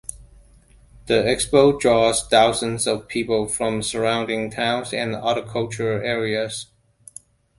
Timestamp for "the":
1.05-1.13